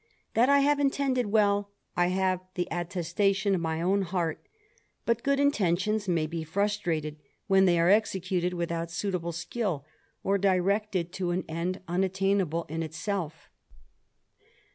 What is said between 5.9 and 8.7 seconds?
may be frustrated when they are executed